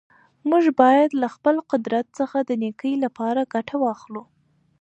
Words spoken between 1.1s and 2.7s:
له خپل قدرت څخه د